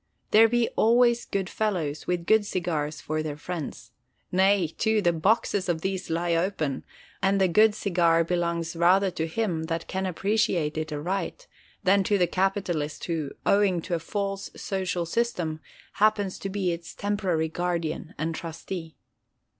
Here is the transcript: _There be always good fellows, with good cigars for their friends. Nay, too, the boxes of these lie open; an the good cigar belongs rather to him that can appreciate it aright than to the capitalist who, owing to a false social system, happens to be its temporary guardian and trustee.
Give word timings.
_There 0.31 0.49
be 0.49 0.67
always 0.69 1.25
good 1.25 1.47
fellows, 1.47 2.07
with 2.07 2.25
good 2.25 2.43
cigars 2.43 2.99
for 3.01 3.21
their 3.21 3.37
friends. 3.37 3.91
Nay, 4.31 4.65
too, 4.79 4.99
the 4.99 5.13
boxes 5.13 5.69
of 5.69 5.81
these 5.81 6.09
lie 6.09 6.33
open; 6.33 6.83
an 7.21 7.37
the 7.37 7.47
good 7.47 7.75
cigar 7.75 8.23
belongs 8.23 8.75
rather 8.75 9.11
to 9.11 9.27
him 9.27 9.65
that 9.65 9.85
can 9.87 10.07
appreciate 10.07 10.75
it 10.75 10.91
aright 10.91 11.45
than 11.83 12.03
to 12.05 12.17
the 12.17 12.25
capitalist 12.25 13.03
who, 13.05 13.29
owing 13.45 13.79
to 13.83 13.93
a 13.93 13.99
false 13.99 14.49
social 14.55 15.05
system, 15.05 15.59
happens 15.93 16.39
to 16.39 16.49
be 16.49 16.71
its 16.71 16.95
temporary 16.95 17.47
guardian 17.47 18.15
and 18.17 18.33
trustee. 18.33 18.95